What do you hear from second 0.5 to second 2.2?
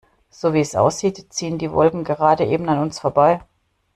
wie es aussieht, ziehen die Wolken